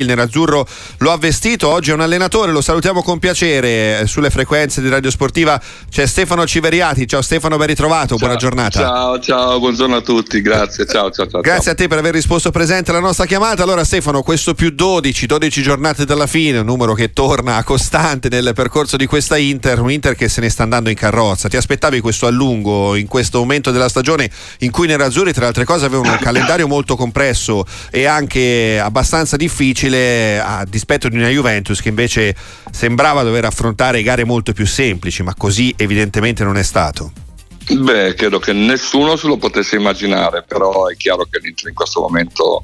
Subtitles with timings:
[0.00, 0.64] Il nerazzurro
[0.98, 5.10] lo ha vestito, oggi è un allenatore, lo salutiamo con piacere sulle frequenze di Radio
[5.10, 5.60] Sportiva.
[5.90, 8.78] C'è Stefano Civeriati, ciao Stefano, ben ritrovato, ciao, buona giornata.
[8.78, 11.40] Ciao, ciao, buongiorno a tutti, grazie, ciao, ciao, ciao.
[11.40, 11.72] Grazie ciao.
[11.72, 13.64] a te per aver risposto presente alla nostra chiamata.
[13.64, 18.52] Allora Stefano, questo più 12, 12 giornate dalla fine, un numero che torna costante nel
[18.54, 21.48] percorso di questa Inter, un Inter che se ne sta andando in carrozza.
[21.48, 24.30] Ti aspettavi questo allungo in questo momento della stagione
[24.60, 28.78] in cui i nerazzurri tra le altre cose avevano un calendario molto compresso e anche
[28.78, 32.34] abbastanza difficile difficile a dispetto di una Juventus che invece
[32.70, 37.12] sembrava dover affrontare gare molto più semplici, ma così evidentemente non è stato.
[37.70, 42.00] Beh, credo che nessuno se lo potesse immaginare, però è chiaro che l'Inter in questo
[42.00, 42.62] momento,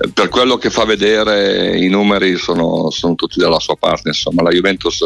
[0.00, 4.08] eh, per quello che fa vedere, i numeri sono, sono tutti dalla sua parte.
[4.08, 5.04] Insomma, la Juventus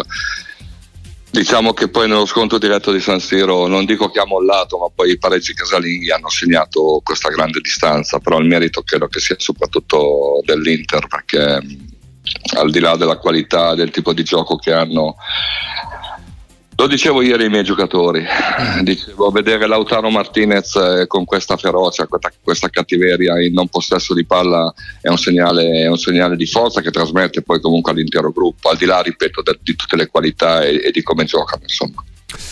[1.31, 4.89] Diciamo che poi nello scontro diretto di San Siro non dico che ha mollato, ma
[4.95, 9.37] poi i pareggi casalinghi hanno segnato questa grande distanza, però il merito credo che sia
[9.39, 11.61] soprattutto dell'Inter perché
[12.57, 15.17] al di là della qualità del tipo di gioco che hanno
[16.81, 18.25] lo dicevo ieri ai miei giocatori,
[18.83, 22.07] dicevo vedere Lautaro Martinez eh, con questa ferocia,
[22.41, 26.81] questa, cattiveria in non possesso di palla è un, segnale, è un, segnale, di forza
[26.81, 30.81] che trasmette poi comunque all'intero gruppo, al di là, ripeto, di tutte le qualità e,
[30.85, 32.05] e di come giocano, insomma.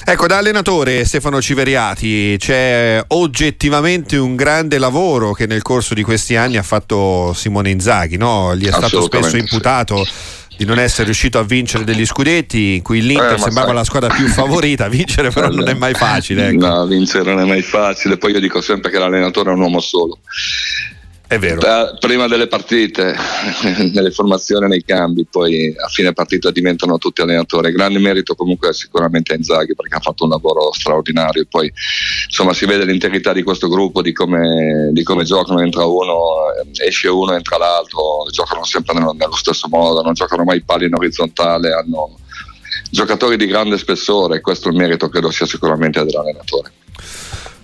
[0.04, 6.34] Ecco, da allenatore Stefano Civeriati c'è oggettivamente un grande lavoro che nel corso di questi
[6.34, 8.56] anni ha fatto Simone Inzaghi, no?
[8.56, 12.82] gli è stato spesso imputato sì di non essere riuscito a vincere degli scudetti in
[12.82, 13.76] cui l'Inter eh, sembrava sai.
[13.76, 16.66] la squadra più favorita vincere però non è mai facile ecco.
[16.66, 19.80] no vincere non è mai facile poi io dico sempre che l'allenatore è un uomo
[19.80, 20.18] solo
[21.28, 21.60] è vero.
[21.98, 23.14] prima delle partite,
[23.92, 27.72] nelle formazioni, nei cambi, poi a fine partita diventano tutti allenatori.
[27.72, 31.44] Grande merito comunque sicuramente a Inzaghi perché ha fatto un lavoro straordinario.
[31.48, 31.72] Poi
[32.26, 36.52] insomma si vede l'integrità di questo gruppo, di come, di come giocano, entra uno,
[36.84, 40.94] esce uno, entra l'altro, giocano sempre nello, nello stesso modo, non giocano mai pali in
[40.94, 42.18] orizzontale, hanno
[42.90, 46.72] giocatori di grande spessore, questo è il merito credo sia sicuramente dell'allenatore.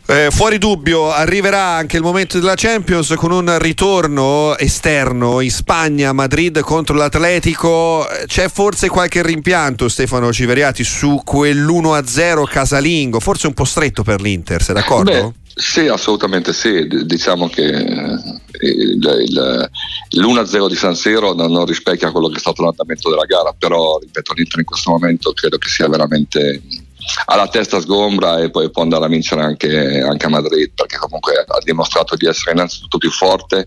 [0.05, 6.13] Eh, fuori dubbio, arriverà anche il momento della Champions con un ritorno esterno in Spagna,
[6.13, 8.07] Madrid contro l'Atletico.
[8.27, 13.21] C'è forse qualche rimpianto, Stefano Civeriati, su quell'1-0 casalingo?
[13.21, 15.11] Forse un po' stretto per l'Inter, sei d'accordo?
[15.11, 16.87] Beh, sì, assolutamente sì.
[17.05, 18.19] diciamo che eh,
[18.61, 19.71] il, il,
[20.11, 23.99] l'1-0 di San Siro non, non rispecchia quello che è stato l'andamento della gara, però
[23.99, 26.61] ripeto, l'Inter in questo momento credo che sia veramente
[27.27, 31.35] alla testa sgombra e poi può andare a vincere anche, anche a Madrid perché comunque
[31.47, 33.67] ha dimostrato di essere innanzitutto più forte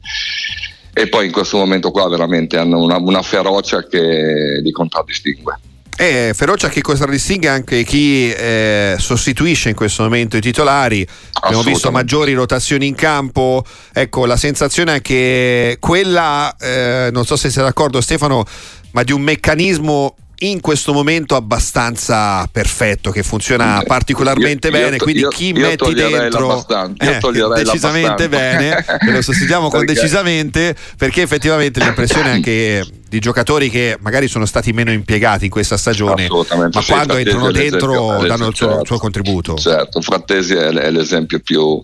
[0.93, 5.59] e poi in questo momento qua veramente hanno una, una ferocia che li contraddistingue.
[5.97, 11.05] E ferocia che contraddistingue anche chi eh, sostituisce in questo momento i titolari.
[11.41, 13.63] Abbiamo visto maggiori rotazioni in campo.
[13.93, 18.45] Ecco, la sensazione è che quella, eh, non so se sei d'accordo Stefano,
[18.91, 24.95] ma di un meccanismo in questo momento abbastanza perfetto che funziona eh, particolarmente io, bene
[24.97, 26.65] io, quindi io, chi metti dentro
[26.97, 27.19] eh,
[27.55, 34.27] decisamente bene lo sostituiamo con decisamente perché effettivamente l'impressione è che di giocatori che magari
[34.27, 38.67] sono stati meno impiegati in questa stagione, ma sì, quando entrano dentro danno il suo,
[38.67, 39.55] certo, suo, contributo.
[39.55, 41.79] Certo, Frattesi è, è l'esempio più,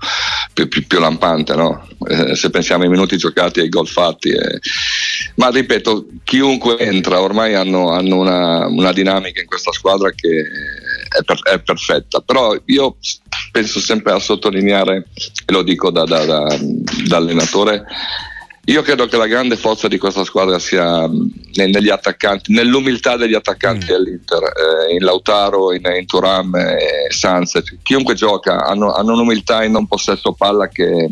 [0.53, 1.87] più, più, più lampante, no?
[2.07, 4.29] eh, se pensiamo ai minuti giocati e ai gol fatti.
[4.29, 4.59] Eh.
[5.35, 11.23] Ma ripeto, chiunque entra ormai hanno, hanno una, una, dinamica in questa squadra che è,
[11.23, 12.97] per, è, perfetta, però io
[13.51, 15.07] penso sempre a sottolineare,
[15.45, 16.59] e lo dico da, da, da,
[17.07, 17.85] da allenatore,
[18.65, 23.33] io credo che la grande forza di questa squadra sia mm, negli attaccanti, nell'umiltà degli
[23.33, 23.87] attaccanti mm.
[23.87, 29.71] dell'Inter, eh, in Lautaro, in, in Turam, eh, Sanz, chiunque gioca hanno, hanno un'umiltà in
[29.71, 31.09] non possesso palla che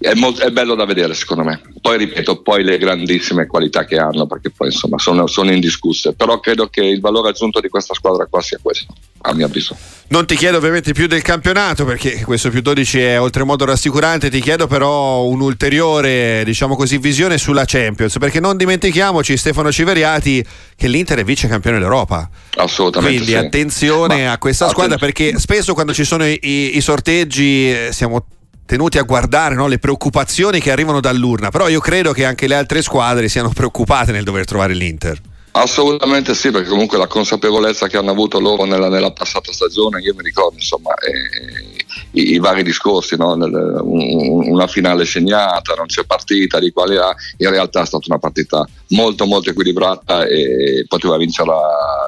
[0.00, 1.60] è, molto, è, bello da vedere secondo me.
[1.78, 6.40] Poi ripeto, poi le grandissime qualità che hanno, perché poi insomma sono, sono, indiscusse, però
[6.40, 9.76] credo che il valore aggiunto di questa squadra qua sia questo, a mio avviso.
[10.08, 14.40] Non ti chiedo ovviamente più del campionato, perché questo più 12 è oltremodo rassicurante, ti
[14.40, 20.42] chiedo però un'ulteriore, diciamo così, visione sulla Champions, perché non dimentichiamoci Stefano Civeriati
[20.74, 22.28] che l'Inter è vice campione d'Europa.
[22.54, 23.16] Assolutamente.
[23.16, 23.44] Quindi sì.
[23.46, 27.88] attenzione Ma, a questa squadra, perché spesso quando ci sono i, i, i sorteggi eh,
[27.92, 28.24] siamo
[28.70, 32.54] tenuti a guardare no, le preoccupazioni che arrivano dall'urna, però io credo che anche le
[32.54, 35.20] altre squadre siano preoccupate nel dover trovare l'Inter.
[35.52, 40.14] Assolutamente sì, perché comunque la consapevolezza che hanno avuto loro nella, nella passata stagione, io
[40.14, 43.32] mi ricordo insomma eh, i, i, vari discorsi, no?
[43.32, 48.64] un, una finale segnata, non c'è partita di qualità, in realtà è stata una partita
[48.90, 51.50] molto molto equilibrata e poteva vincere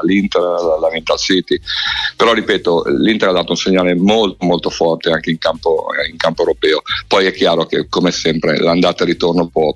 [0.04, 0.42] l'Inter,
[0.80, 1.60] la Mental City,
[2.16, 6.42] però ripeto l'Inter ha dato un segnale molto molto forte anche in campo, in campo
[6.42, 9.72] europeo, poi è chiaro che come sempre l'andata e ritorno può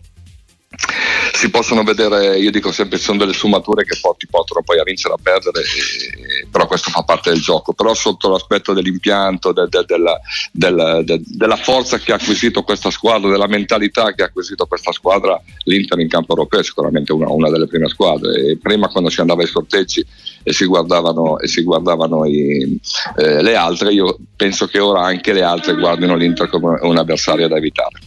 [1.32, 5.14] si possono vedere, io dico sempre, sono delle sfumature che ti portano poi a vincere
[5.14, 7.72] a perdere, e, però questo fa parte del gioco.
[7.72, 10.18] Però sotto l'aspetto dell'impianto, de, de, della,
[10.52, 14.92] della, de, della forza che ha acquisito questa squadra, della mentalità che ha acquisito questa
[14.92, 18.50] squadra, l'Inter in campo europeo è sicuramente una, una delle prime squadre.
[18.50, 20.04] E prima quando si andava ai sorteggi
[20.42, 22.78] e si guardavano, e si guardavano i,
[23.16, 27.48] eh, le altre, io penso che ora anche le altre guardino l'Inter come un avversario
[27.48, 28.05] da evitare.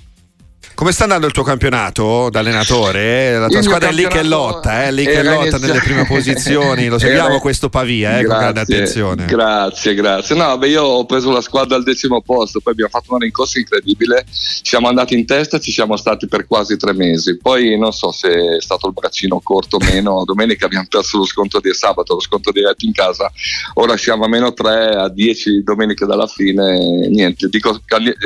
[0.79, 3.37] Come sta andando il tuo campionato da allenatore?
[3.37, 4.93] La tua squadra è lì che lotta, eh?
[4.93, 5.67] lì che lotta inizia...
[5.67, 6.87] nelle prime posizioni.
[6.87, 7.39] Lo seguiamo era...
[7.39, 9.25] questo pavia, eh, grazie, con grande attenzione.
[9.25, 10.35] Grazie, grazie.
[10.37, 13.59] No, beh, io ho preso la squadra al decimo posto, poi abbiamo fatto una rincorsa
[13.59, 14.23] incredibile.
[14.31, 17.35] Siamo andati in testa, ci siamo stati per quasi tre mesi.
[17.35, 20.23] Poi non so se è stato il braccino corto o meno.
[20.23, 23.29] Domenica abbiamo perso lo sconto di sabato, lo sconto diretto in casa.
[23.73, 27.05] Ora siamo a meno tre, a dieci domeniche dalla fine.
[27.09, 27.77] Niente, dico,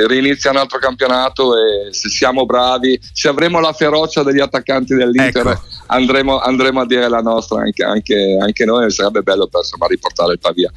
[0.06, 5.46] rinizia un altro campionato e se siamo bravi, se avremo la ferocia degli attaccanti dell'Inter
[5.46, 5.62] ecco.
[5.86, 7.60] andremo, andremo, a dire la nostra.
[7.60, 10.70] Anche, anche, anche noi, sarebbe bello per insomma, riportare il Pavia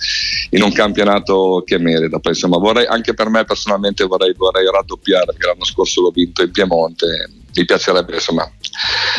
[0.51, 2.19] in un campionato che merita.
[2.19, 6.41] Poi, insomma, vorrei, anche per me personalmente vorrei, vorrei raddoppiare perché l'anno scorso l'ho vinto
[6.41, 7.31] in Piemonte.
[7.55, 8.47] Mi piacerebbe insomma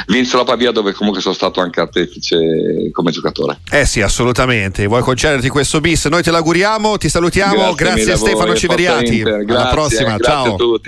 [0.07, 3.61] vincere la Pavia dove comunque sono stato anche artefice come giocatore.
[3.71, 4.87] Eh sì assolutamente.
[4.87, 6.05] Vuoi concederti questo bis?
[6.07, 7.75] Noi te l'auguriamo ti salutiamo.
[7.75, 10.55] Grazie, grazie Stefano Civeriati alla prossima grazie ciao.
[10.55, 10.87] a tutti